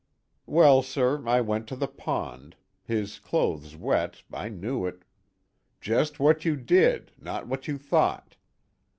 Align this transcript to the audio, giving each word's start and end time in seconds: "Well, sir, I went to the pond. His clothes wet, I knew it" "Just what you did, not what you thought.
"Well, 0.47 0.81
sir, 0.81 1.21
I 1.27 1.41
went 1.41 1.67
to 1.67 1.75
the 1.75 1.87
pond. 1.87 2.55
His 2.83 3.19
clothes 3.19 3.75
wet, 3.75 4.23
I 4.33 4.49
knew 4.49 4.87
it" 4.87 5.03
"Just 5.79 6.19
what 6.19 6.43
you 6.43 6.55
did, 6.55 7.11
not 7.19 7.45
what 7.45 7.67
you 7.67 7.77
thought. 7.77 8.35